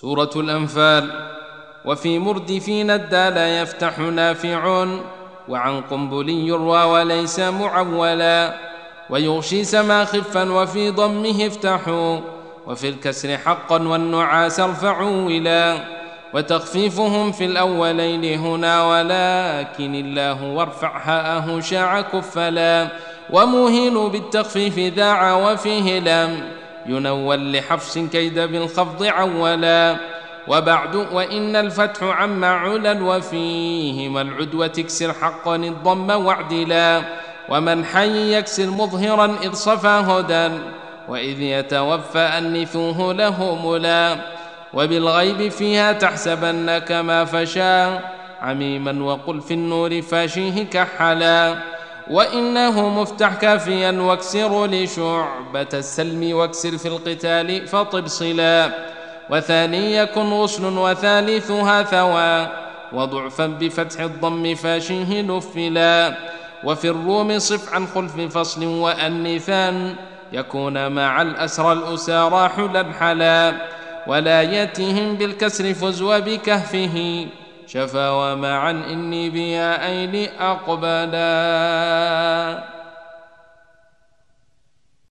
[0.00, 1.10] سورة الأنفال.
[1.84, 4.86] وفي مردفين الدال يفتح نافع
[5.48, 8.54] وعن قنبل يروى وليس معولا.
[9.10, 12.20] ويغشي سما خفا وفي ضمه افتحوا.
[12.66, 15.84] وفي الكسر حقا والنعاس ارفعوا ولا
[16.34, 22.88] وتخفيفهم في الأولين هنا ولكن الله وارفع هاءه شاع كفلا.
[23.30, 29.96] ومهين بالتخفيف ذاع وفيه لم ينول لحفص كيد بالخفض عولا.
[30.48, 37.02] وبعد وإن الفتح عم علا وفيهما العدوة تكسر حقا الضم واعدلا.
[37.48, 40.54] ومن حي يكسر مظهرا إذ صفى هدى.
[41.08, 44.16] وإذ يتوفى أنثوه له ملا.
[44.74, 48.00] وبالغيب فيها تحسبن كما فشا
[48.42, 51.71] عميما وقل في النور فاشيه كحلا.
[52.10, 58.70] وإنه مفتح كافيا واكسر لشعبة السلم واكسر في القتال فطب صلا.
[59.30, 62.48] وثاني يكن غسل وثالثها ثوى.
[62.92, 66.14] وضعفا بفتح الضم فاشيه نفلا.
[66.64, 69.94] وفي الروم صف عن خلف فصل وأنثان
[70.32, 73.52] يكون مع الأسرى الأسارى حلا حلا.
[74.06, 77.26] ولا ياتهم بالكسر فز وبكهفه
[77.66, 81.22] شفا ومعا إني بيائين أقبلا.